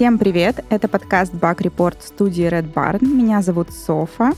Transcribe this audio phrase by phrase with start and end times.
[0.00, 0.64] Всем привет!
[0.70, 3.04] Это подкаст Bug Report студии Red Barn.
[3.04, 4.32] Меня зовут Софа.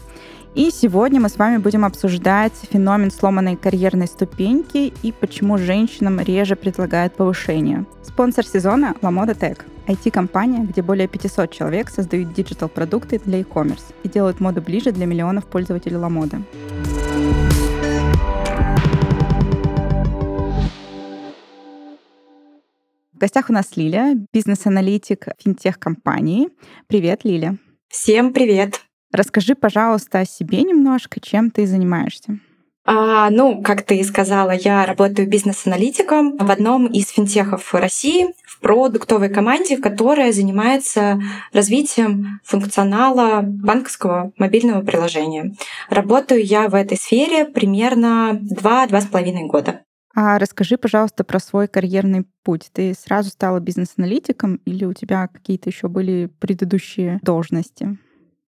[0.56, 6.56] И сегодня мы с вами будем обсуждать феномен сломанной карьерной ступеньки и почему женщинам реже
[6.56, 7.84] предлагают повышение.
[8.02, 9.60] Спонсор сезона— Lamoda Tech.
[9.86, 15.46] IT-компания, где более 500 человек создают диджитал-продукты для e-commerce и делают моду ближе для миллионов
[15.46, 16.42] пользователей Ламоды.
[23.22, 26.48] В гостях у нас Лиля, бизнес-аналитик финтех-компании.
[26.88, 27.56] Привет, Лиля.
[27.86, 28.80] Всем привет.
[29.12, 32.40] Расскажи, пожалуйста, о себе немножко, чем ты занимаешься.
[32.84, 38.58] А, ну, как ты и сказала, я работаю бизнес-аналитиком в одном из финтехов России, в
[38.58, 45.54] продуктовой команде, которая занимается развитием функционала банковского мобильного приложения.
[45.90, 49.82] Работаю я в этой сфере примерно 2-2,5 года.
[50.14, 52.68] А расскажи, пожалуйста, про свой карьерный путь.
[52.72, 57.98] Ты сразу стала бизнес-аналитиком или у тебя какие-то еще были предыдущие должности?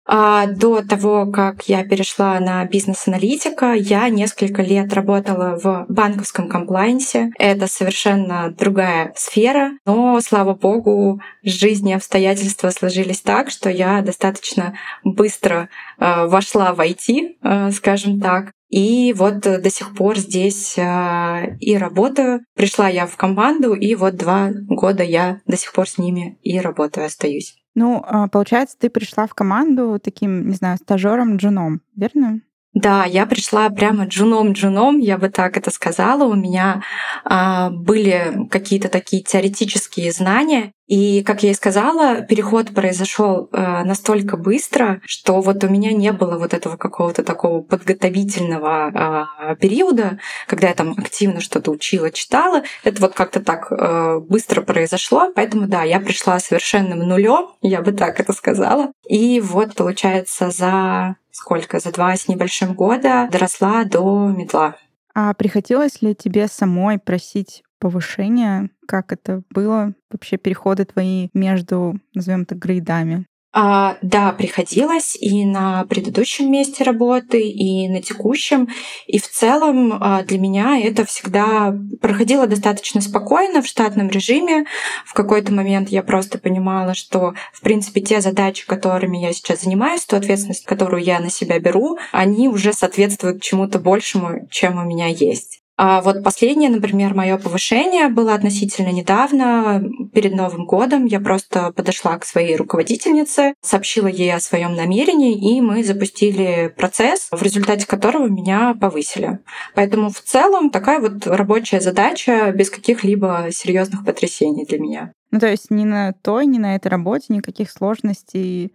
[0.07, 7.33] А до того, как я перешла на бизнес-аналитика, я несколько лет работала в банковском комплайнсе.
[7.39, 14.75] Это совершенно другая сфера, но, слава богу, жизнь и обстоятельства сложились так, что я достаточно
[15.03, 15.69] быстро
[15.99, 18.53] э, вошла в IT, э, скажем так.
[18.69, 22.45] И вот до сих пор здесь э, и работаю.
[22.55, 26.59] Пришла я в команду, и вот два года я до сих пор с ними и
[26.61, 27.57] работаю, остаюсь.
[27.77, 32.41] Ну, а, получается, ты пришла в команду таким, не знаю, стажером джуном, верно?
[32.77, 36.25] Да, я пришла прямо джуном-джуном, я бы так это сказала.
[36.25, 36.83] У меня
[37.25, 40.73] а, были какие-то такие теоретические знания.
[40.87, 46.13] И, как я и сказала, переход произошел а, настолько быстро, что вот у меня не
[46.13, 52.63] было вот этого какого-то такого подготовительного а, периода, когда я там активно что-то учила, читала.
[52.85, 55.33] Это вот как-то так а, быстро произошло.
[55.35, 58.93] Поэтому, да, я пришла совершенным нулем, я бы так это сказала.
[59.09, 64.77] И вот, получается, за сколько, за два с небольшим года доросла до медла.
[65.15, 68.71] А приходилось ли тебе самой просить повышения?
[68.87, 69.93] Как это было?
[70.11, 73.27] Вообще переходы твои между, назовем так, грейдами?
[73.59, 78.69] А, да, приходилось и на предыдущем месте работы, и на текущем.
[79.07, 84.67] И в целом а, для меня это всегда проходило достаточно спокойно в штатном режиме.
[85.07, 90.05] В какой-то момент я просто понимала, что, в принципе, те задачи, которыми я сейчас занимаюсь,
[90.05, 95.07] ту ответственность, которую я на себя беру, они уже соответствуют чему-то большему, чем у меня
[95.07, 95.63] есть.
[95.77, 101.05] А вот последнее, например, мое повышение было относительно недавно, перед Новым годом.
[101.05, 107.29] Я просто подошла к своей руководительнице, сообщила ей о своем намерении, и мы запустили процесс,
[107.31, 109.41] в результате которого меня повысили.
[109.75, 115.13] Поэтому в целом такая вот рабочая задача без каких-либо серьезных потрясений для меня.
[115.31, 118.73] Ну, то есть ни на той, ни на этой работе никаких сложностей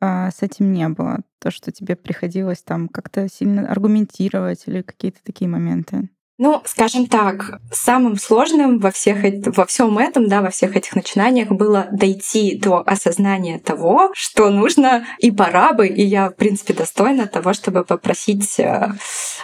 [0.00, 1.20] а, с этим не было.
[1.40, 6.08] То, что тебе приходилось там как-то сильно аргументировать или какие-то такие моменты.
[6.36, 9.18] Ну, скажем так, самым сложным во, всех,
[9.56, 15.06] во всем этом, да, во всех этих начинаниях было дойти до осознания того, что нужно
[15.20, 18.90] и пора бы, и я, в принципе, достойна того, чтобы попросить э,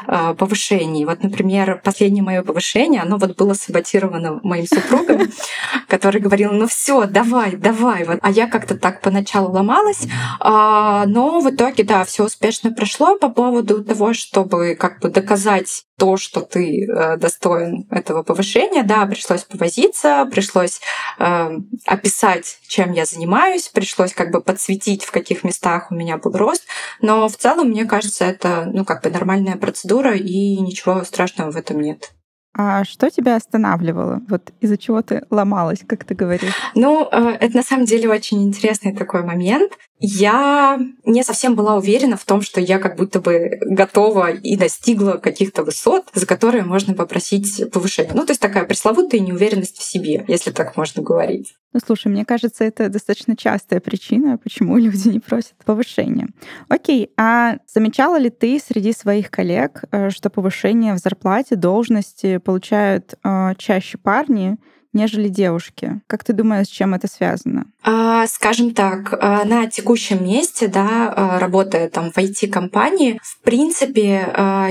[0.09, 1.05] э, повышений.
[1.05, 5.31] Вот, например, последнее мое повышение, оно вот было саботировано моим супругом,
[5.89, 8.03] который говорил, ну все, давай, давай.
[8.03, 8.19] Вот.
[8.21, 10.09] А я как-то так поначалу ломалась,
[10.41, 15.85] а, но в итоге, да, все успешно прошло по поводу того, чтобы как бы доказать
[16.01, 18.83] то, что ты э, достоин этого повышения.
[18.83, 20.81] Да, пришлось повозиться, пришлось
[21.19, 21.51] э,
[21.87, 26.65] описать, чем я занимаюсь, пришлось как бы подсветить, в каких местах у меня был рост.
[27.01, 31.57] Но в целом, мне кажется, это ну, как бы нормальная процедура, и ничего страшного в
[31.57, 32.11] этом нет.
[32.53, 34.23] А что тебя останавливало?
[34.29, 36.53] Вот из-за чего ты ломалась, как ты говоришь?
[36.75, 42.17] Ну, э, это на самом деле очень интересный такой момент я не совсем была уверена
[42.17, 46.95] в том, что я как будто бы готова и достигла каких-то высот, за которые можно
[46.95, 48.13] попросить повышения.
[48.15, 51.55] Ну, то есть такая пресловутая неуверенность в себе, если так можно говорить.
[51.73, 56.29] Ну, слушай, мне кажется, это достаточно частая причина, почему люди не просят повышения.
[56.69, 63.15] Окей, а замечала ли ты среди своих коллег, э, что повышение в зарплате, должности получают
[63.23, 64.57] э, чаще парни,
[64.93, 66.01] нежели девушки.
[66.07, 67.67] Как ты думаешь, с чем это связано?
[67.83, 74.01] А, скажем так, а, на текущем месте, да, а, работая там в IT-компании, в принципе,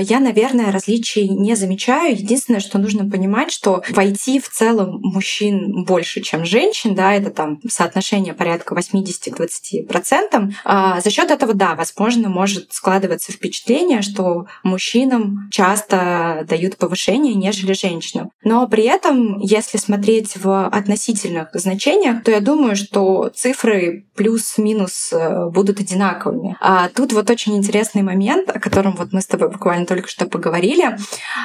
[0.00, 2.16] я, наверное, различий не замечаю.
[2.16, 7.30] Единственное, что нужно понимать, что в IT в целом мужчин больше, чем женщин, да, это
[7.30, 10.54] там соотношение порядка 80 к 20 процентам.
[10.64, 18.30] За счет этого, да, возможно, может складываться впечатление, что мужчинам часто дают повышение, нежели женщинам.
[18.44, 25.10] Но при этом, если смотреть в относительных значениях, то я думаю, что что цифры плюс-минус
[25.12, 26.56] э, будут одинаковыми.
[26.60, 30.26] А тут вот очень интересный момент, о котором вот мы с тобой буквально только что
[30.26, 30.98] поговорили.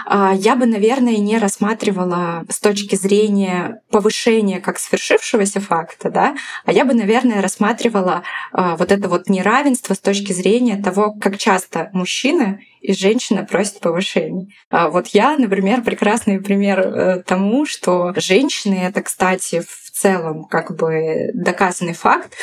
[0.06, 6.36] А, я бы, наверное, не рассматривала с точки зрения повышения как свершившегося факта, да,
[6.66, 11.38] а я бы, наверное, рассматривала а, вот это вот неравенство с точки зрения того, как
[11.38, 14.54] часто мужчины и женщина просит повышений.
[14.70, 20.76] А вот я, например, прекрасный пример э, тому, что женщины, это, кстати, в целом как
[20.76, 22.34] бы доказанный факт,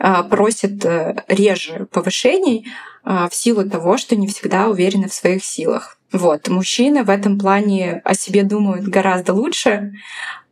[0.00, 2.68] а, просят э, реже повышений
[3.02, 5.98] а, в силу того, что не всегда уверены в своих силах.
[6.12, 6.48] Вот.
[6.48, 9.92] Мужчины в этом плане о себе думают гораздо лучше,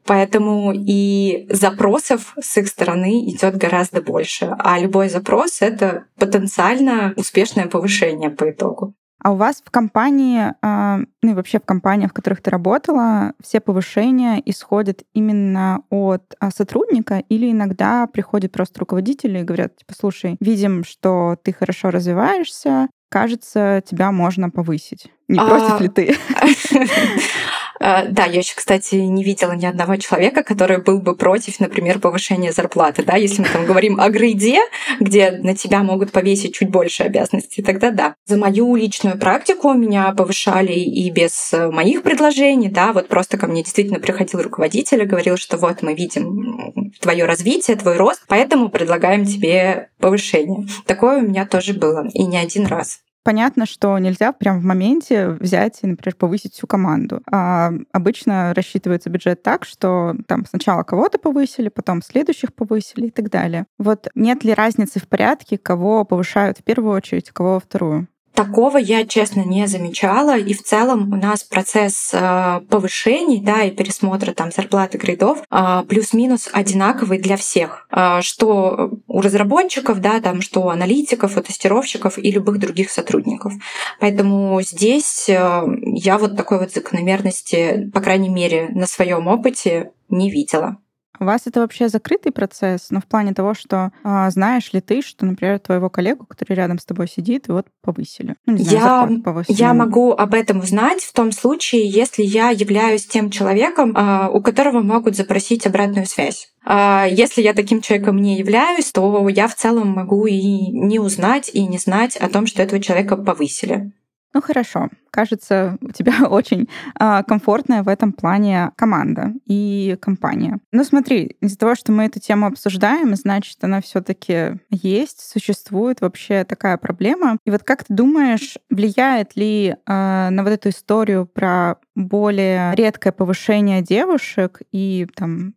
[0.06, 4.54] Поэтому и запросов с их стороны идет гораздо больше.
[4.56, 8.94] А любой запрос— это потенциально успешное повышение по итогу.
[9.26, 13.32] А у вас в компании, а, ну и вообще в компаниях, в которых ты работала,
[13.42, 19.94] все повышения исходят именно от а, сотрудника или иногда приходят просто руководители и говорят, типа,
[19.98, 25.10] слушай, видим, что ты хорошо развиваешься, кажется, тебя можно повысить.
[25.26, 25.82] Не против а...
[25.82, 26.16] ли ты?
[27.80, 31.98] А, да, я еще, кстати, не видела ни одного человека, который был бы против, например,
[31.98, 33.02] повышения зарплаты.
[33.02, 34.58] Да, если мы там говорим о грейде,
[35.00, 38.14] где на тебя могут повесить чуть больше обязанностей, тогда да.
[38.24, 43.62] За мою личную практику меня повышали и без моих предложений, да, вот просто ко мне
[43.62, 49.24] действительно приходил руководитель и говорил, что вот мы видим твое развитие, твой рост, поэтому предлагаем
[49.24, 50.66] тебе повышение.
[50.86, 55.30] Такое у меня тоже было, и не один раз понятно, что нельзя прям в моменте
[55.30, 57.22] взять и, например, повысить всю команду.
[57.28, 63.28] А обычно рассчитывается бюджет так, что там сначала кого-то повысили, потом следующих повысили и так
[63.28, 63.66] далее.
[63.78, 68.06] Вот нет ли разницы в порядке, кого повышают в первую очередь, кого во вторую?
[68.36, 70.36] Такого я, честно, не замечала.
[70.36, 75.82] И в целом у нас процесс э, повышений да, и пересмотра там, зарплаты грейдов э,
[75.88, 77.88] плюс-минус одинаковый для всех.
[77.90, 83.54] Э, что у разработчиков, да, там, что у аналитиков, у тестировщиков и любых других сотрудников.
[84.00, 90.76] Поэтому здесь я вот такой вот закономерности, по крайней мере, на своем опыте не видела.
[91.20, 95.02] У вас это вообще закрытый процесс, но в плане того, что а, знаешь ли ты,
[95.02, 98.36] что, например, твоего коллегу, который рядом с тобой сидит, вот повысили?
[98.46, 103.30] Ну, знаю, я, я могу об этом узнать в том случае, если я являюсь тем
[103.30, 106.52] человеком, а, у которого могут запросить обратную связь.
[106.64, 111.48] А если я таким человеком не являюсь, то я в целом могу и не узнать,
[111.52, 113.92] и не знать о том, что этого человека повысили.
[114.36, 116.68] Ну хорошо, кажется, у тебя очень
[117.00, 120.58] э, комфортная в этом плане команда и компания.
[120.72, 126.44] Ну смотри, из-за того, что мы эту тему обсуждаем, значит, она все-таки есть, существует вообще
[126.44, 127.38] такая проблема.
[127.46, 133.12] И вот как ты думаешь, влияет ли э, на вот эту историю про более редкое
[133.12, 135.54] повышение девушек и там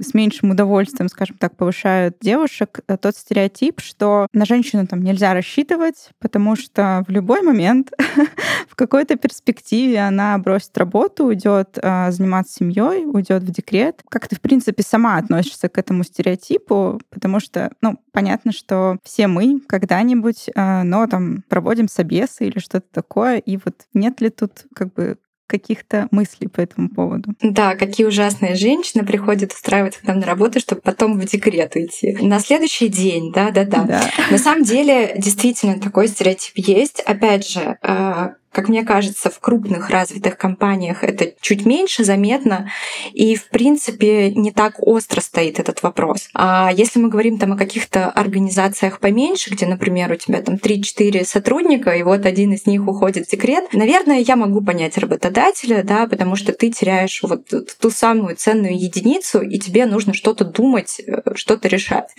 [0.00, 5.34] с меньшим удовольствием, скажем так, повышают девушек, э, тот стереотип, что на женщину там нельзя
[5.34, 7.92] рассчитывать, потому что в любой момент,
[8.68, 14.02] в какой-то перспективе она бросит работу, уйдет а, заниматься семьей, уйдет в декрет.
[14.08, 17.00] Как ты, в принципе, сама относишься к этому стереотипу?
[17.10, 22.86] Потому что, ну, понятно, что все мы когда-нибудь, а, но там проводим собесы или что-то
[22.92, 27.32] такое, и вот нет ли тут как бы каких-то мыслей по этому поводу.
[27.42, 32.16] Да, какие ужасные женщины приходят устраиваться к нам на работу, чтобы потом в декрет уйти.
[32.20, 34.02] На следующий день, да-да-да.
[34.30, 37.00] На самом деле, действительно, такой стереотип есть.
[37.00, 42.70] Опять же, а, как мне кажется, в крупных развитых компаниях это чуть меньше заметно,
[43.12, 46.28] и, в принципе, не так остро стоит этот вопрос.
[46.34, 51.24] А если мы говорим там о каких-то организациях поменьше, где, например, у тебя там 3-4
[51.24, 56.06] сотрудника, и вот один из них уходит в декрет, наверное, я могу понять работодателя, да,
[56.06, 61.00] потому что ты теряешь вот ту самую ценную единицу, и тебе нужно что-то думать,
[61.34, 62.10] что-то решать.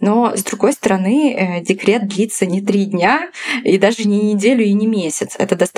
[0.00, 3.30] Но, с другой стороны, э, декрет длится не три дня,
[3.64, 5.34] и даже не неделю и не месяц.
[5.38, 5.71] Это достаточно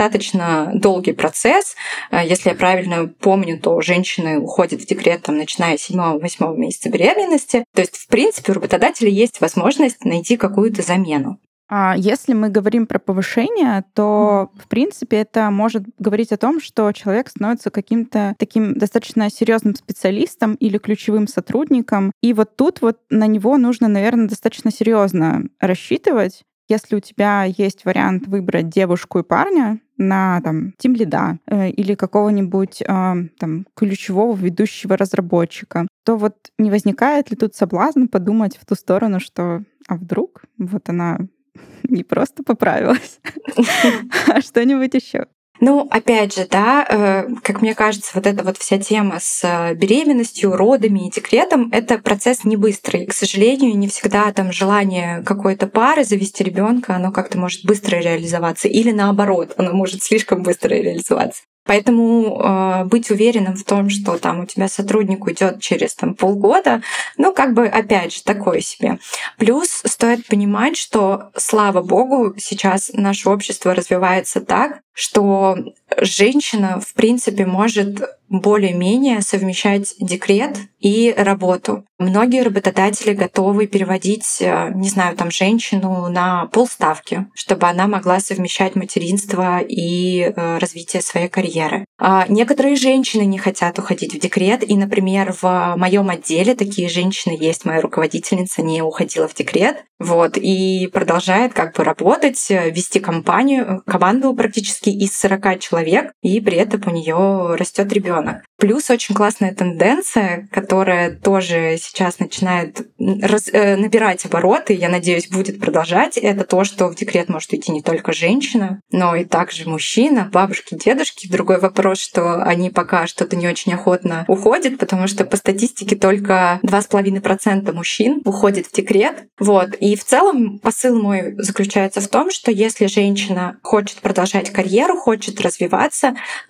[0.75, 1.75] долгий процесс.
[2.11, 6.91] Э, если я правильно помню, то женщины уходят в декрет там, начиная с 7-8 месяца
[6.91, 7.65] беременности.
[7.75, 11.39] То есть, в принципе, у работодателя есть возможность найти какую-то замену.
[11.69, 16.93] А если мы говорим про повышение, то, в принципе, это может говорить о том, что
[16.93, 22.13] человек становится каким-то таким достаточно серьезным специалистом или ключевым сотрудником.
[22.21, 27.85] И вот тут вот на него нужно, наверное, достаточно серьезно рассчитывать, если у тебя есть
[27.85, 34.37] вариант выбрать девушку и парня на там тим лида э, или какого-нибудь э, там ключевого
[34.37, 39.97] ведущего разработчика, то вот не возникает ли тут соблазн подумать в ту сторону, что а
[39.97, 41.19] вдруг вот она
[41.85, 43.21] не просто поправилась,
[44.29, 45.27] а что-нибудь еще?
[45.61, 49.75] Ну, опять же, да, э, как мне кажется, вот эта вот вся тема с э,
[49.75, 53.07] беременностью, родами и декретом— это процесс не быстрый.
[53.07, 58.69] К сожалению, не всегда там желание какой-то пары завести ребенка, оно как-то может быстро реализоваться.
[58.69, 61.43] Или наоборот, оно может слишком быстро реализоваться.
[61.65, 66.83] Поэтому э, быть уверенным в том, что там у тебя сотрудник уйдет через там, полгода,
[67.17, 68.99] ну, как бы, опять же, такое себе.
[69.39, 75.57] Плюс стоит понимать, что, слава богу, сейчас наше общество развивается так, что
[76.01, 81.85] женщина, в принципе, может более-менее совмещать декрет и работу.
[81.99, 88.75] Многие работодатели готовы переводить, э, не знаю, там женщину на полставки, чтобы она могла совмещать
[88.75, 91.85] материнство и э, развитие своей карьеры.
[91.99, 97.37] А некоторые женщины не хотят уходить в декрет, и, например, в моем отделе такие женщины
[97.39, 97.65] есть.
[97.65, 103.83] Моя руководительница не уходила в декрет, вот, и продолжает как бы работать, э, вести компанию,
[103.87, 105.84] команду практически из 40 человек,
[106.23, 108.45] и при этом у нее растет ребенок.
[108.59, 115.61] Плюс очень классная тенденция, которая тоже сейчас начинает раз, э, набирать обороты, я надеюсь, будет
[115.61, 120.31] продолжать, это то, что в декрет может идти не только женщина, но и также мужчина,
[120.33, 121.31] бабушки, дедушки.
[121.31, 126.61] Другой вопрос, что они пока что-то не очень охотно уходят, потому что по статистике только
[126.63, 129.25] 2,5% мужчин уходит в декрет.
[129.39, 129.75] Вот.
[129.75, 135.41] И в целом посыл мой заключается в том, что если женщина хочет продолжать карьеру, хочет
[135.41, 135.74] развиваться,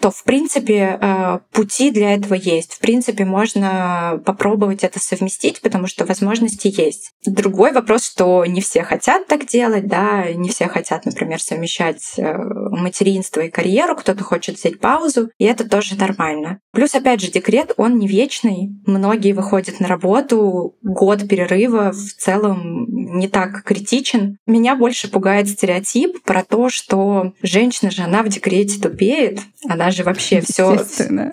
[0.00, 2.74] то в принципе э, пути для этого есть.
[2.74, 7.10] В принципе, можно попробовать это совместить, потому что возможности есть.
[7.26, 12.36] Другой вопрос, что не все хотят так делать, да, не все хотят, например, совмещать э,
[12.36, 16.60] материнство и карьеру, кто-то хочет взять паузу, и это тоже нормально.
[16.72, 18.70] Плюс, опять же, декрет, он не вечный.
[18.86, 24.38] Многие выходят на работу, год перерыва в целом не так критичен.
[24.46, 30.04] Меня больше пугает стереотип про то, что женщина же, она в декрете тупеет, она же
[30.04, 30.78] вообще все,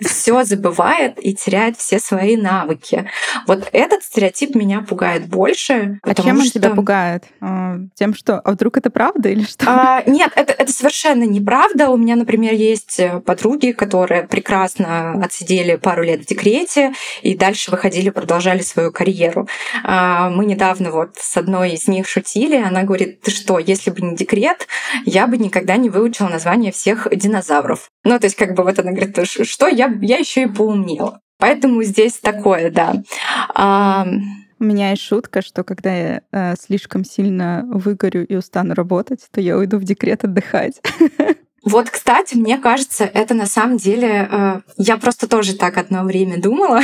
[0.00, 3.08] все забывает и теряет все свои навыки.
[3.46, 5.98] Вот этот стереотип меня пугает больше.
[6.02, 6.54] А чем он что...
[6.54, 7.24] тебя пугает?
[7.40, 9.66] А, тем, что а вдруг это правда или что?
[9.68, 11.90] А, нет, это, это совершенно неправда.
[11.90, 18.10] У меня, например, есть подруги, которые прекрасно отсидели пару лет в декрете и дальше выходили,
[18.10, 19.48] продолжали свою карьеру.
[19.84, 22.56] А, мы недавно вот с одной из них шутили.
[22.56, 24.66] Она говорит, ты что, если бы не декрет,
[25.04, 27.61] я бы никогда не выучила название всех динозавров.
[28.04, 31.20] Ну, то есть, как бы вот она говорит, что я, я еще и поумнела.
[31.38, 33.02] Поэтому здесь такое, да.
[33.54, 34.06] А...
[34.58, 39.40] У меня есть шутка, что когда я э, слишком сильно выгорю и устану работать, то
[39.40, 40.80] я уйду в декрет отдыхать.
[41.64, 44.28] Вот, кстати, мне кажется, это на самом деле...
[44.30, 46.80] Э, я просто тоже так одно время думала.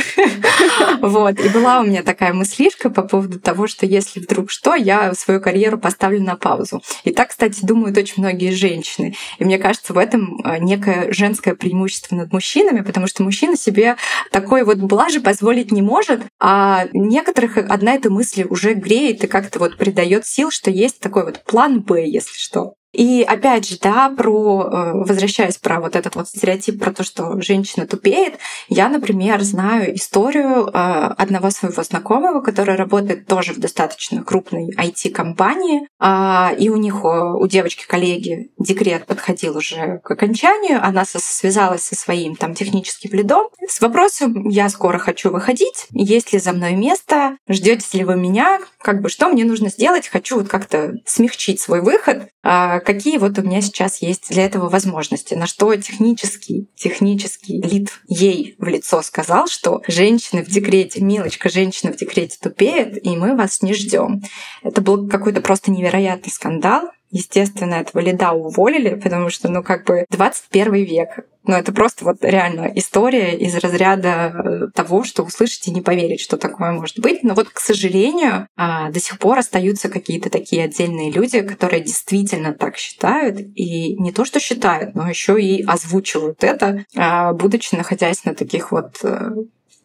[1.01, 1.37] вот.
[1.39, 5.41] И была у меня такая мыслишка по поводу того, что если вдруг что, я свою
[5.41, 6.81] карьеру поставлю на паузу.
[7.03, 9.15] И так, кстати, думают очень многие женщины.
[9.37, 13.97] И мне кажется, в этом э, некое женское преимущество над мужчинами, потому что мужчина себе
[14.31, 19.59] такой вот блажи позволить не может, а некоторых одна эта мысль уже греет и как-то
[19.59, 22.75] вот придает сил, что есть такой вот план Б, если что.
[22.91, 27.39] И опять же, да, про, э, возвращаясь про вот этот вот стереотип про то, что
[27.41, 34.23] женщина тупеет, я, например, знаю историю э, одного своего знакомого, который работает тоже в достаточно
[34.23, 41.83] крупной IT-компании, а, и у них, у девочки-коллеги, декрет подходил уже к окончанию, она связалась
[41.83, 43.47] со своим там техническим лидом.
[43.67, 48.59] С вопросом «Я скоро хочу выходить, есть ли за мной место, ждете ли вы меня,
[48.81, 53.37] как бы что мне нужно сделать, хочу вот как-то смягчить свой выход, а, какие вот
[53.37, 55.33] у меня сейчас есть для этого возможности.
[55.33, 61.93] На что технический, технический лид ей в лицо сказал, что женщина в декрете, милочка, женщина
[61.93, 64.21] в декрете тупеет, и мы вас не ждем.
[64.63, 66.89] Это был какой-то просто невероятный скандал.
[67.11, 71.25] Естественно, этого лида уволили, потому что, ну, как бы 21 век.
[71.43, 76.21] Ну, это просто вот реально история из разряда э, того, что услышите и не поверить,
[76.21, 77.23] что такое может быть.
[77.23, 82.53] Но вот, к сожалению, а, до сих пор остаются какие-то такие отдельные люди, которые действительно
[82.53, 83.39] так считают.
[83.55, 88.71] И не то, что считают, но еще и озвучивают это, а, будучи находясь на таких
[88.71, 89.31] вот э,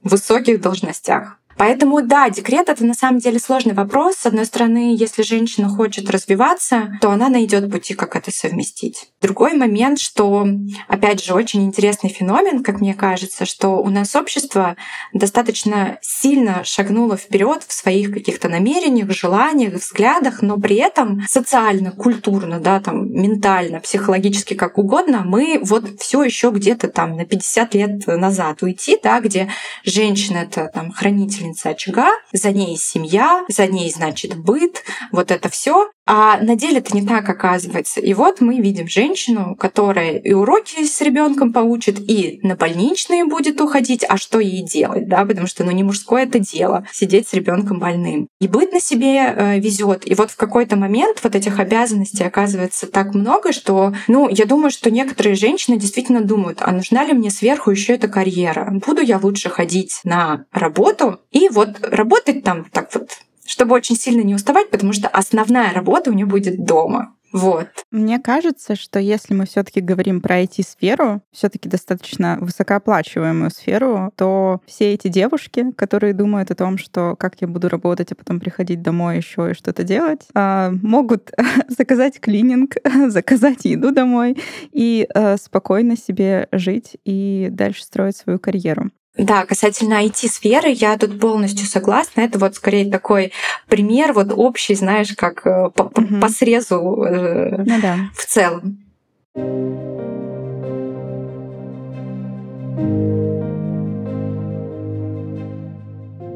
[0.02, 1.38] высоких должностях.
[1.56, 4.16] Поэтому да, декрет это на самом деле сложный вопрос.
[4.16, 9.11] С одной стороны, если женщина хочет развиваться, то она найдет пути, как это совместить.
[9.23, 10.46] Другой момент, что,
[10.88, 14.76] опять же, очень интересный феномен, как мне кажется, что у нас общество
[15.12, 22.61] достаточно сильно шагнуло вперед в своих каких-то намерениях, желаниях, взглядах, но при этом социально, культурно,
[22.61, 28.06] да, там, ментально, психологически, как угодно, мы вот все еще где-то там на 50 лет
[28.06, 29.49] назад уйти, да, где
[29.84, 34.82] женщина это там хранитель хранительница очага, за ней семья, за ней, значит, быт,
[35.12, 35.90] вот это все.
[36.06, 38.00] А на деле это не так оказывается.
[38.00, 43.60] И вот мы видим женщину, которая и уроки с ребенком получит, и на больничные будет
[43.60, 47.32] уходить, а что ей делать, да, потому что ну не мужское это дело сидеть с
[47.32, 48.28] ребенком больным.
[48.38, 50.06] И быт на себе э, везет.
[50.06, 54.70] И вот в какой-то момент вот этих обязанностей оказывается так много, что, ну, я думаю,
[54.70, 58.70] что некоторые женщины действительно думают, а нужна ли мне сверху еще эта карьера?
[58.86, 63.10] Буду я лучше ходить на работу и вот работать там так вот
[63.46, 67.14] чтобы очень сильно не уставать, потому что основная работа у нее будет дома.
[67.30, 67.66] Вот.
[67.90, 74.94] Мне кажется, что если мы все-таки говорим про IT-сферу, все-таки достаточно высокооплачиваемую сферу, то все
[74.94, 79.16] эти девушки, которые думают о том, что как я буду работать, а потом приходить домой
[79.16, 81.32] еще и что-то делать, а, могут
[81.68, 82.76] заказать клининг,
[83.08, 88.92] заказать еду домой и э, спокойно себе жить и дальше строить свою карьеру.
[89.16, 92.23] Да, касательно IT-сферы, я тут полностью согласна.
[92.23, 93.33] Это вот скорее такой
[93.68, 96.21] пример, вот общий, знаешь, как э, по, угу.
[96.21, 97.97] по срезу э, ну, да.
[98.14, 98.78] в целом.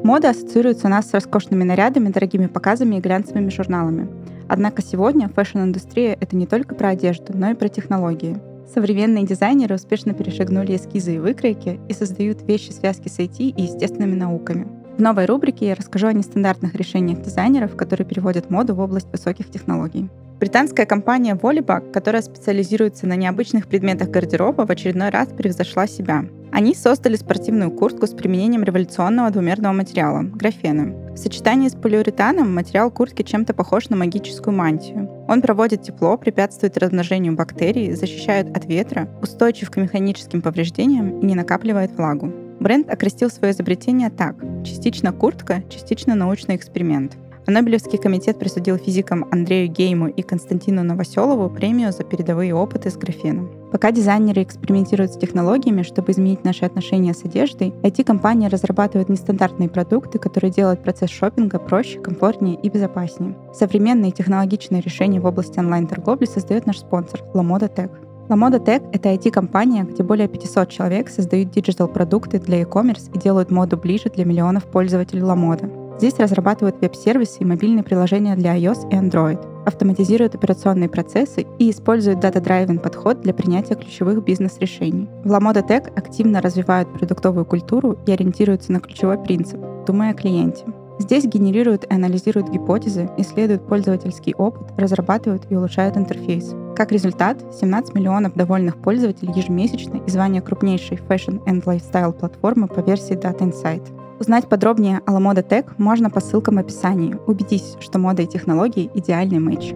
[0.05, 4.09] Мода ассоциируется у нас с роскошными нарядами, дорогими показами и глянцевыми журналами.
[4.49, 8.39] Однако сегодня fashion-индустрия— это не только про одежду, но и про технологии.
[8.73, 14.15] Современные дизайнеры успешно перешагнули эскизы и выкройки и создают вещи связки с IT и естественными
[14.15, 14.78] науками.
[14.99, 19.49] В новой рубрике я расскажу о нестандартных решениях дизайнеров, которые переводят моду в область высоких
[19.49, 20.09] технологий.
[20.41, 26.25] Британская компания Volleybag, которая специализируется на необычных предметах гардероба, в очередной раз превзошла себя.
[26.51, 31.15] Они создали спортивную куртку с применением революционного двумерного материала– графена.
[31.15, 35.09] В сочетании с полиуретаном материал куртки чем-то похож на магическую мантию.
[35.29, 41.37] Он проводит тепло, препятствует размножению бактерий, защищает от ветра, устойчив к механическим повреждениям и не
[41.37, 42.48] накапливает влагу.
[42.61, 47.17] Бренд окрестил свое изобретение так– частично куртка, частично научный эксперимент–
[47.49, 52.97] а Нобелевский комитет присудил физикам Андрею Гейму и Константину Новоселову премию за передовые опыты с
[52.99, 53.51] графеном.
[53.73, 60.19] Пока дизайнеры экспериментируют с технологиями, чтобы изменить наши отношения с одеждой, IT-компании разрабатывают нестандартные продукты,
[60.19, 63.35] которые делают процесс шопинга проще, комфортнее и безопаснее.
[63.55, 67.91] Современные технологичные решения в области онлайн-торговли создает наш спонсор– Lamoda Tech.
[68.29, 73.79] Lamoda Tech— это IT-компания, где более 500 человек создают digital-продукты для e-commerce и делают моду
[73.79, 75.97] ближе для миллионов пользователей Lamoda.
[75.97, 82.21] Здесь разрабатывают веб-сервисы и мобильные приложения для iOS и Android, автоматизируют операционные процессы и используют
[82.21, 85.09] data-driven подход для принятия ключевых бизнес-решений.
[85.25, 90.67] В Lamoda Tech активно развивают продуктовую культуру и ориентируются на ключевой принцип– думая о клиенте.
[90.99, 96.55] Здесь генерируют и анализируют гипотезы, исследуют пользовательский опыт, разрабатывают и улучшают интерфейс.
[96.79, 102.79] Как результат, 17 миллионов довольных пользователей ежемесячно и звание крупнейшей fashion and lifestyle платформы по
[102.79, 103.83] версии Data Insight.
[104.21, 107.17] Узнать подробнее о LaModa Tech можно по ссылкам в описании.
[107.27, 109.75] Убедись, что мода и технологии— идеальный матч.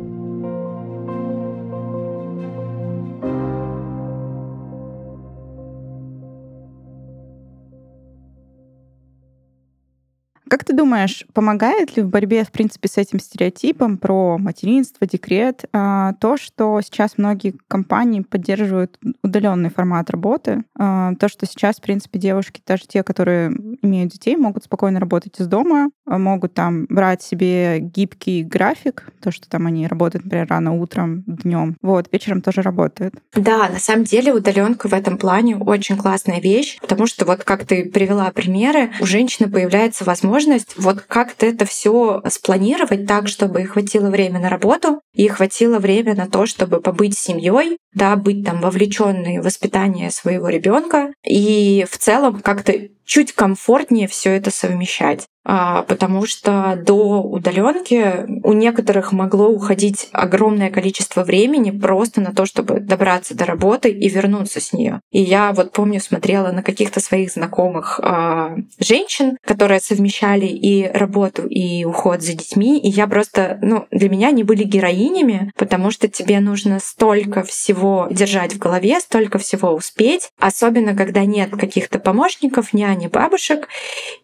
[10.62, 15.64] Как ты думаешь, помогает ли в борьбе, в принципе, с этим стереотипом про материнство, декрет,
[15.72, 21.80] а, то, что сейчас многие компании поддерживают удаленный формат работы, а, то, что сейчас, в
[21.80, 23.48] принципе, девушки, даже те, которые
[23.82, 29.32] имеют детей, могут спокойно работать из дома, а, могут там брать себе гибкий график, то,
[29.32, 33.16] что там они работают, например, рано утром, днем, вот, вечером тоже работают.
[33.34, 37.64] Да, на самом деле удаленка в этом плане очень классная вещь, потому что вот как
[37.64, 43.64] ты привела примеры, у женщины появляется возможность возможность вот как-то это все спланировать так, чтобы
[43.64, 48.60] хватило время на работу и хватило время на то, чтобы побыть семьей, да, быть там
[48.60, 52.72] вовлеченной в воспитание своего ребенка и в целом как-то
[53.12, 55.26] чуть комфортнее все это совмещать.
[55.44, 62.46] А, потому что до удаленки у некоторых могло уходить огромное количество времени просто на то,
[62.46, 65.00] чтобы добраться до работы и вернуться с нее.
[65.10, 71.46] И я вот помню, смотрела на каких-то своих знакомых а, женщин, которые совмещали и работу,
[71.48, 76.06] и уход за детьми, и я просто, ну, для меня они были героинями, потому что
[76.06, 82.72] тебе нужно столько всего держать в голове, столько всего успеть, особенно когда нет каких-то помощников,
[83.02, 83.68] няни, бабушек.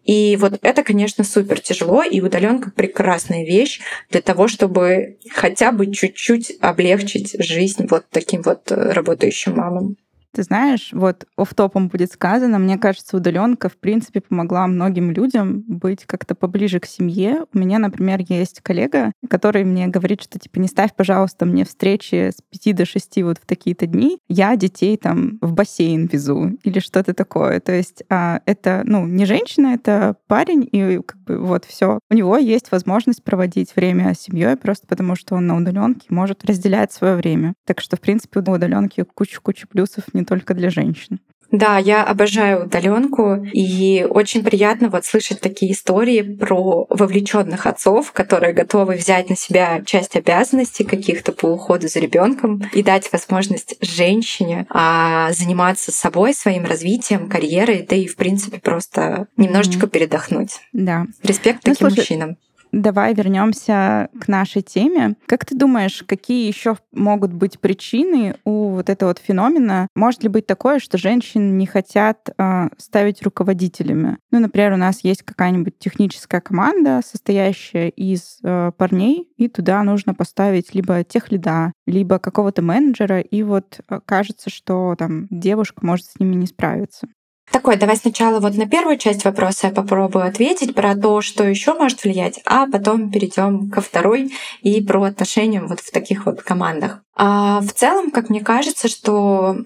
[0.05, 5.73] И вот это, конечно, конечно, супер тяжело, и удаленка прекрасная вещь для того, чтобы хотя
[5.73, 9.97] бы чуть-чуть облегчить жизнь вот таким вот э, работающим мамам.
[10.39, 16.05] Ты знаешь, вот оф-топом будет сказано, мне кажется, удаленка, в принципе, помогла многим людям быть
[16.07, 17.47] как-то поближе к семье.
[17.53, 22.31] У меня, например, есть коллега, который мне говорит, что типа не ставь, пожалуйста, мне встречи
[22.31, 24.21] с 5 до 6 вот в такие-то дни.
[24.29, 27.59] Я детей там в бассейн везу или что-то такое.
[27.59, 31.99] То есть а, это, ну, не женщина, это парень, и как бы вот все.
[32.13, 36.45] У него есть возможность проводить время с семьей просто потому, что он на удаленке может
[36.45, 37.55] разделять свое время.
[37.67, 41.19] Так что, в принципе, у удаленки куча-куча плюсов не только для женщин.
[41.51, 48.53] Да, я обожаю удаленку, и очень приятно вот слышать такие истории про вовлеченных отцов, которые
[48.53, 54.67] готовы взять на себя часть обязанностей каких-то по уходу за ребенком и дать возможность женщине
[54.69, 59.91] а, заниматься собой, своим развитием, карьерой, да и в принципе просто немножечко mm-hmm.
[59.91, 60.61] передохнуть.
[60.75, 61.07] Да.
[61.23, 62.37] Респект ну, таким слушай, мужчинам.
[62.73, 65.17] Давай вернемся к нашей теме.
[65.27, 69.89] Как ты думаешь, какие еще могут быть причины у вот этого вот феномена?
[69.95, 74.19] Может ли быть такое, что женщины не хотят э, ставить руководителями?
[74.31, 80.15] Ну, например, у нас есть какая-нибудь техническая команда, состоящая из э, парней, и туда нужно
[80.15, 86.07] поставить либо тех лида, либо какого-то менеджера, и вот э, кажется, что там девушка может
[86.07, 87.09] с ними не справиться.
[87.51, 91.75] Такой, давай сначала вот на первую часть вопроса я попробую ответить про то, что еще
[91.75, 97.03] может влиять, а потом перейдем ко второй и про отношения вот в таких вот командах.
[97.21, 99.57] А в целом, как мне кажется, что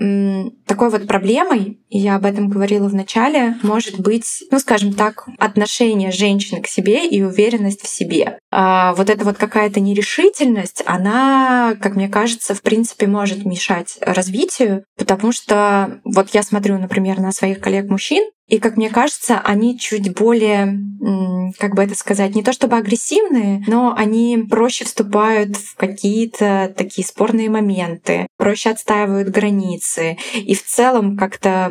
[0.66, 5.28] такой вот проблемой, и я об этом говорила в начале, может быть, ну, скажем так,
[5.38, 8.38] отношение женщины к себе и уверенность в себе.
[8.50, 14.84] А вот эта вот какая-то нерешительность, она, как мне кажется, в принципе, может мешать развитию,
[14.96, 20.14] потому что вот я смотрю, например, на своих коллег-мужчин, и, как мне кажется, они чуть
[20.14, 20.78] более,
[21.59, 27.07] как бы это сказать, не то чтобы агрессивные, но они проще вступают в какие-то такие
[27.07, 31.70] спорные моменты, проще отстаивают границы и в целом как-то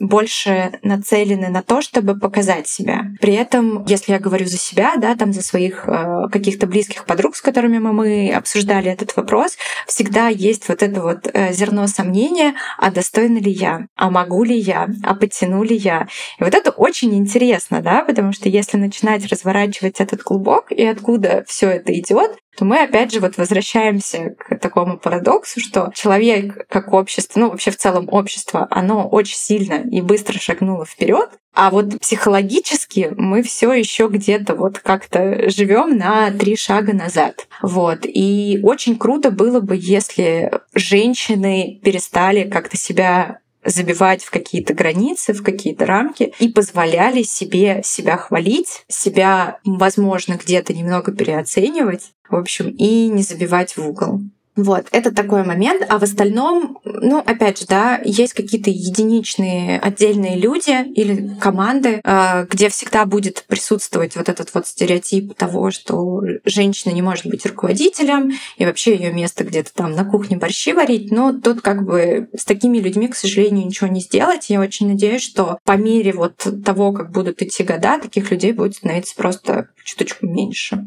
[0.00, 3.06] больше нацелены на то, чтобы показать себя.
[3.20, 7.36] При этом, если я говорю за себя, да, там за своих э, каких-то близких подруг,
[7.36, 12.90] с которыми мы, обсуждали этот вопрос, всегда есть вот это вот э, зерно сомнения, а
[12.90, 17.14] достойна ли я, а могу ли я, а потяну ли я, и вот это очень
[17.14, 22.64] интересно, да, потому что если начинать разворачивать этот клубок и откуда все это идет, то
[22.64, 27.76] мы опять же вот возвращаемся к такому парадоксу, что человек как общество, ну вообще в
[27.76, 34.08] целом общество, оно очень сильно и быстро шагнуло вперед, а вот психологически мы все еще
[34.08, 37.46] где-то вот как-то живем на три шага назад.
[37.62, 38.00] Вот.
[38.02, 45.42] И очень круто было бы, если женщины перестали как-то себя забивать в какие-то границы, в
[45.42, 53.08] какие-то рамки и позволяли себе себя хвалить, себя, возможно, где-то немного переоценивать, в общем, и
[53.08, 54.20] не забивать в угол.
[54.56, 55.84] Вот, это такой момент.
[55.88, 62.44] А в остальном, ну, опять же, да, есть какие-то единичные отдельные люди или команды, а,
[62.44, 68.32] где всегда будет присутствовать вот этот вот стереотип того, что женщина не может быть руководителем,
[68.56, 71.10] и вообще ее место где-то там на кухне борщи варить.
[71.10, 74.50] Но тут как бы с такими людьми, к сожалению, ничего не сделать.
[74.50, 78.76] Я очень надеюсь, что по мере вот того, как будут идти года, таких людей будет
[78.76, 80.86] становиться просто чуточку меньше.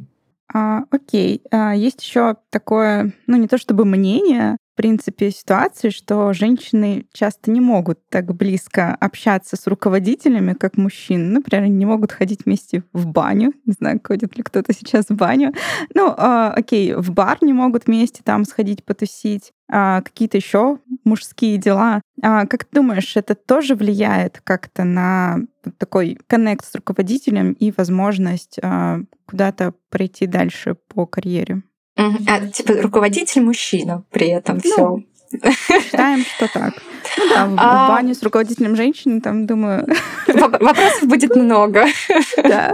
[0.53, 1.41] А, окей.
[1.51, 7.59] А, есть еще такое, ну не то чтобы мнение, принципе, ситуации, что женщины часто не
[7.59, 11.25] могут так близко общаться с руководителями, как мужчины.
[11.25, 13.53] Например, они не могут ходить вместе в баню.
[13.65, 15.53] Не знаю, ходит ли кто-то сейчас в баню.
[15.95, 19.51] Ну, э, окей, в бар не могут вместе там сходить потусить.
[19.69, 22.01] А, какие-то еще мужские дела.
[22.21, 25.39] А, как ты думаешь, это тоже влияет как-то на
[25.77, 31.63] такой коннект с руководителем и возможность а, куда-то пройти дальше по карьере?
[31.97, 35.51] А, типа руководитель мужчина при этом ну, все.
[35.81, 36.73] Считаем, что так.
[37.17, 37.85] Ну в, а...
[37.85, 39.87] в баню с руководителем женщины, там, думаю...
[40.27, 41.85] Вопросов будет много.
[42.37, 42.73] Да.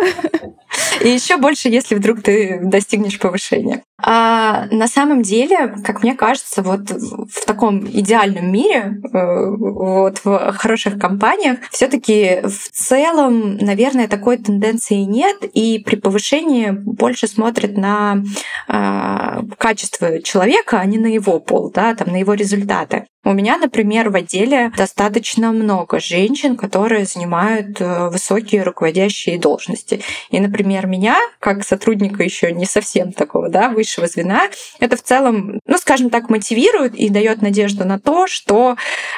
[1.03, 3.83] И еще больше, если вдруг ты достигнешь повышения.
[4.01, 10.53] А на самом деле, как мне кажется, вот в таком идеальном мире, э, вот в
[10.53, 18.23] хороших компаниях, все-таки в целом, наверное, такой тенденции нет, и при повышении больше смотрят на
[18.67, 23.07] э, качество человека, а не на его пол, да, там, на его результаты.
[23.25, 30.01] У меня, например, в отделе достаточно много женщин, которые занимают э, высокие руководящие должности.
[30.29, 34.49] И, например, меня, как сотрудника еще не совсем такого, да, высшего звена,
[34.81, 38.75] это в целом, ну, скажем так, мотивирует и дает надежду на то, что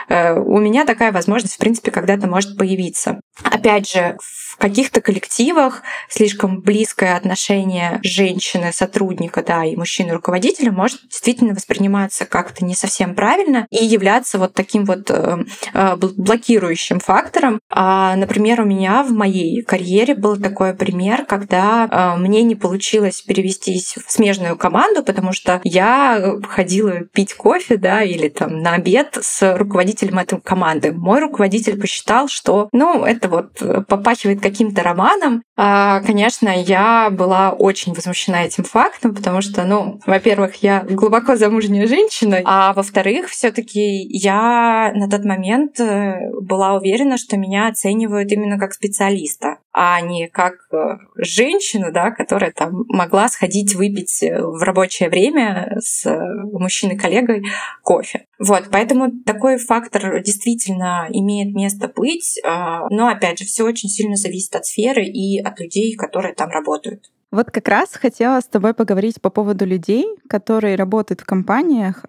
[0.07, 3.19] э, у меня такая возможность, в принципе, когда-то может появиться.
[3.43, 11.01] Опять же, в каких-то коллективах слишком близкое отношение женщины, сотрудника, да, и мужчины руководителя может
[11.03, 13.67] действительно восприниматься как-то не совсем правильно.
[13.69, 15.37] И являться вот таким вот э,
[15.73, 17.59] э, блокирующим фактором.
[17.69, 23.97] А, например, у меня в моей карьере был такой пример, когда мне не получилось перевестись
[24.05, 29.57] в смежную команду, потому что я ходила пить кофе, да, или там на обед с
[29.57, 30.91] руководителем этой команды.
[30.91, 35.41] Мой руководитель посчитал, что, ну, это вот попахивает каким-то романом.
[35.57, 41.87] А, конечно, я была очень возмущена этим фактом, потому что, ну, во-первых, я глубоко замужняя
[41.87, 48.31] женщина, а во-вторых, все таки я на тот момент э, была уверена, что меня оценивают
[48.31, 54.63] именно как специалиста, а не как э, женщину, да, которая там могла сходить выпить в
[54.63, 57.43] рабочее время с мужчиной-коллегой
[57.83, 58.25] кофе.
[58.39, 64.15] Вот, поэтому такой фактор действительно имеет место быть, а, но опять же, все очень сильно
[64.15, 67.11] зависит от сферы и от людей, которые там работают.
[67.35, 72.05] Вот как раз хотела с тобой поговорить по поводу людей, которые работают в компаниях.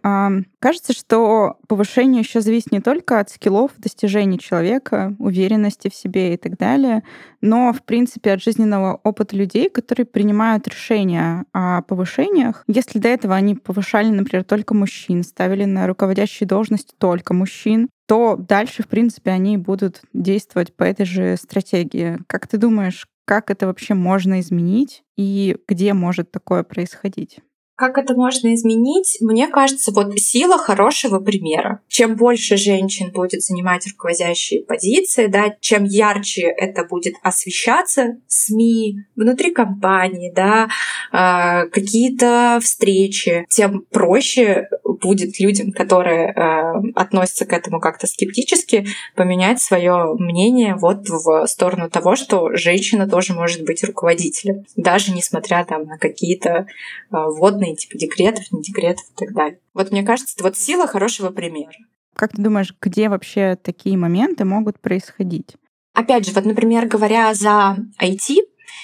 [0.60, 6.36] Кажется, что повышение еще зависит не только от скиллов, достижений человека, уверенности в себе и
[6.36, 7.02] так далее,
[7.40, 12.62] но, в принципе, от жизненного опыта людей, которые принимают решения о повышениях.
[12.68, 18.36] Если до этого они повышали, например, только мужчин, ставили на руководящие должности только мужчин, то
[18.36, 22.20] дальше, в принципе, они будут действовать по этой же стратегии.
[22.28, 27.40] Как ты думаешь, как это вообще можно изменить и где может такое происходить?
[27.76, 29.18] Как это можно изменить?
[29.20, 31.80] Мне кажется, вот сила хорошего примера.
[31.88, 39.50] Чем больше женщин будет занимать руководящие позиции, да, чем ярче это будет освещаться СМИ, внутри
[39.52, 40.68] компании, да,
[41.12, 49.60] э, какие-то встречи, тем проще будет людям, которые э, относятся к этому как-то скептически, поменять
[49.60, 55.84] свое мнение вот в сторону того, что женщина тоже может быть руководителем, даже несмотря там
[55.84, 56.64] на какие-то э,
[57.10, 59.60] водные разные типа декретов, не декретов и так далее.
[59.74, 61.76] Вот мне кажется, это вот сила хорошего примера.
[62.14, 65.56] Как ты думаешь, где вообще такие моменты могут происходить?
[65.94, 68.36] Опять же, вот, например, говоря за IT,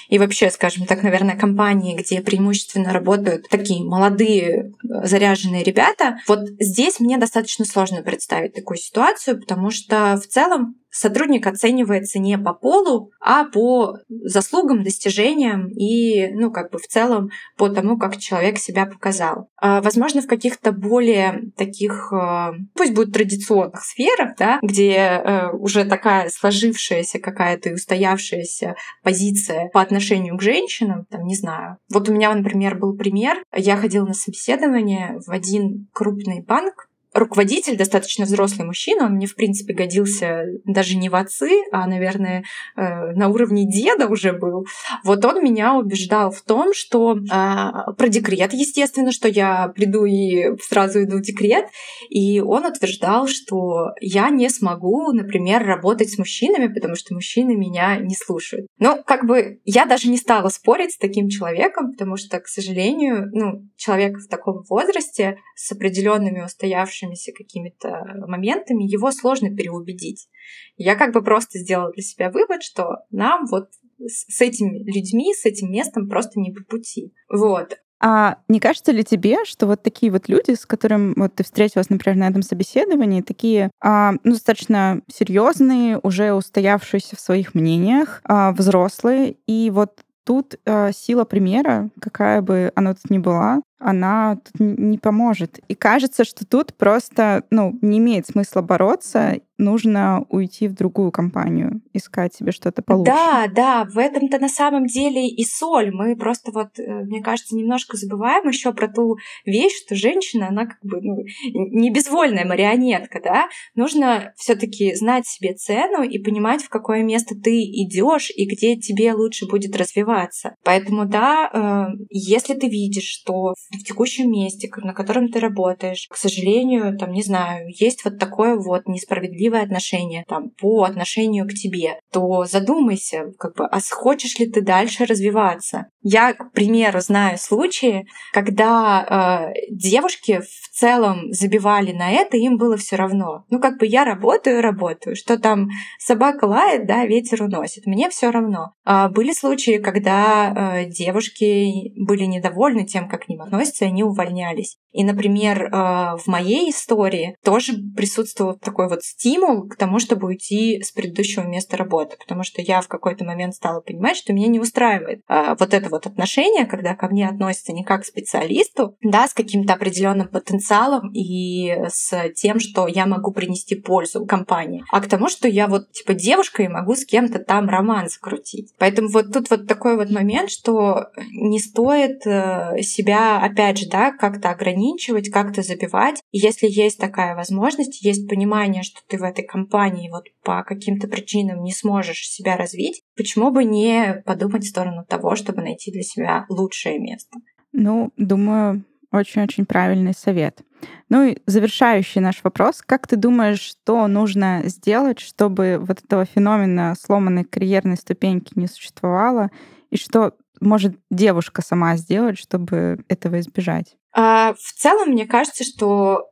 [0.09, 6.99] и вообще, скажем так, наверное, компании, где преимущественно работают такие молодые заряженные ребята, вот здесь
[6.99, 13.11] мне достаточно сложно представить такую ситуацию, потому что в целом сотрудник оценивается не по полу,
[13.19, 18.85] а по заслугам, достижениям и, ну, как бы в целом по тому, как человек себя
[18.85, 19.49] показал.
[19.57, 25.85] А, возможно, в каких-то более таких, а, пусть будет традиционных сферах, да, где э, уже
[25.85, 31.77] такая сложившаяся какая-то и устоявшаяся позиция по отношению к женщинам, там, не знаю.
[31.91, 33.43] Вот у меня, например, был пример.
[33.55, 39.35] Я ходила на собеседование в один крупный банк, руководитель, достаточно взрослый мужчина, он мне, в
[39.35, 42.43] принципе, годился даже не в отцы, а, наверное,
[42.75, 44.65] э, на уровне деда уже был.
[45.03, 50.57] Вот он меня убеждал в том, что а, про декрет, естественно, что я приду и
[50.61, 51.65] сразу иду в декрет,
[52.09, 57.97] и он утверждал, что я не смогу, например, работать с мужчинами, потому что мужчины меня
[57.97, 58.65] не слушают.
[58.79, 63.29] Но как бы я даже не стала спорить с таким человеком, потому что, к сожалению,
[63.31, 70.29] ну, человек в таком возрасте с определенными устоявшимися случившимися какими-то моментами, его сложно переубедить.
[70.77, 73.69] Я как бы просто сделала для себя вывод, что нам вот
[74.05, 77.13] с этими людьми, с этим местом просто не по пути.
[77.29, 77.77] Вот.
[78.05, 81.89] А не кажется ли тебе, что вот такие вот люди, с которыми вот ты встретилась,
[81.89, 88.51] например, на этом собеседовании, такие а, ну, достаточно серьезные, уже устоявшиеся в своих мнениях, а,
[88.51, 94.59] взрослые, и вот тут а, сила примера, какая бы она тут ни была, она тут
[94.59, 95.59] не поможет.
[95.67, 101.81] И кажется, что тут просто ну, не имеет смысла бороться, нужно уйти в другую компанию,
[101.93, 103.11] искать себе что-то получше.
[103.11, 105.91] Да, да, в этом-то на самом деле и соль.
[105.91, 110.65] Мы просто вот, э, мне кажется, немножко забываем еще про ту вещь, что женщина, она
[110.65, 111.17] как бы ну,
[111.53, 113.47] не безвольная марионетка, да.
[113.75, 119.13] Нужно все-таки знать себе цену и понимать, в какое место ты идешь и где тебе
[119.13, 120.55] лучше будет развиваться.
[120.63, 121.49] Поэтому, да,
[121.91, 127.11] э, если ты видишь, что в текущем месте, на котором ты работаешь, к сожалению, там,
[127.11, 133.31] не знаю, есть вот такое вот несправедливое отношение там по отношению к тебе, то задумайся,
[133.37, 135.87] как бы, а хочешь ли ты дальше развиваться?
[136.01, 142.75] Я, к примеру, знаю случаи, когда э, девушки в целом забивали на это, им было
[142.75, 143.45] все равно.
[143.49, 148.31] Ну, как бы я работаю, работаю, что там собака лает, да, ветер уносит, мне все
[148.31, 148.73] равно.
[148.83, 154.03] А были случаи, когда э, девушки были недовольны тем, как к ним относятся, относятся, они
[154.03, 154.77] увольнялись.
[154.91, 160.91] И, например, в моей истории тоже присутствовал такой вот стимул к тому, чтобы уйти с
[160.91, 165.21] предыдущего места работы, потому что я в какой-то момент стала понимать, что меня не устраивает
[165.27, 169.73] вот это вот отношение, когда ко мне относятся не как к специалисту, да, с каким-то
[169.73, 175.47] определенным потенциалом и с тем, что я могу принести пользу компании, а к тому, что
[175.47, 178.73] я вот типа девушка и могу с кем-то там роман закрутить.
[178.77, 184.11] Поэтому вот тут вот такой вот момент, что не стоит э, себя, опять же, да,
[184.11, 186.21] как-то ограничивать, как-то забивать.
[186.31, 191.09] И если есть такая возможность, есть понимание, что ты в этой компании вот по каким-то
[191.09, 196.03] причинам не сможешь себя развить, почему бы не подумать в сторону того, чтобы найти для
[196.03, 197.37] себя лучшее место?
[197.73, 200.61] Ну, думаю, очень-очень правильный совет.
[201.09, 202.81] Ну и завершающий наш вопрос.
[202.81, 209.51] Как ты думаешь, что нужно сделать, чтобы вот этого феномена сломанной карьерной ступеньки не существовало?
[209.89, 213.95] И что может девушка сама сделать, чтобы этого избежать?
[214.15, 216.29] А, в целом, мне кажется, что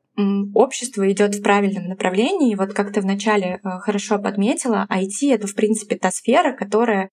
[0.54, 2.56] общество идет в правильном направлении.
[2.56, 7.10] Вот как ты вначале э, хорошо подметила, IT— это, в принципе, та сфера, которая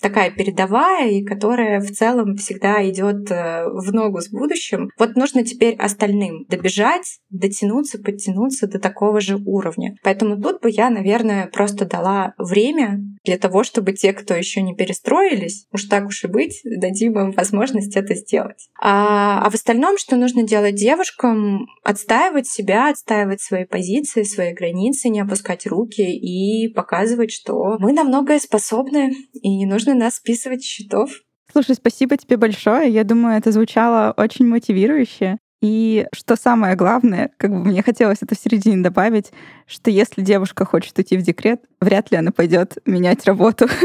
[0.00, 4.90] такая передовая и которая в целом всегда идет э, в ногу с будущим.
[4.98, 9.94] Вот нужно теперь остальным добежать, дотянуться, подтянуться до такого же уровня.
[10.02, 14.74] Поэтому тут бы я, наверное, просто дала время для того, чтобы те, кто еще не
[14.74, 18.68] перестроились, уж так уж и быть, дадим им возможность это сделать.
[18.80, 25.10] А, а в остальном, что нужно делать девушкам, отстаивать себя, отстаивать свои позиции, свои границы,
[25.10, 30.62] не опускать руки и показывать, что мы на многое способны, и не нужно нас списывать
[30.62, 31.10] с счетов.
[31.52, 32.90] Слушай, спасибо тебе большое.
[32.90, 35.38] Я думаю, это звучало очень мотивирующе.
[35.60, 39.32] И что самое главное, как бы мне хотелось это в середине добавить,
[39.66, 43.66] что если девушка хочет уйти в декрет, вряд ли она пойдет менять работу.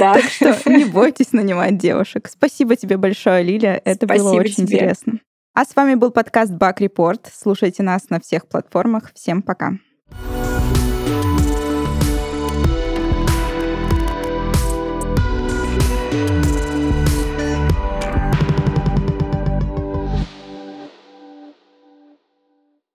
[0.00, 0.14] Да.
[0.14, 2.28] Так что не бойтесь нанимать девушек.
[2.30, 3.80] Спасибо тебе большое, Лилия.
[3.84, 4.76] Это Спасибо было очень тебе.
[4.76, 5.20] интересно.
[5.54, 7.20] А с вами был подкаст Бак Report.
[7.32, 9.12] Слушайте нас на всех платформах.
[9.14, 9.78] Всем пока.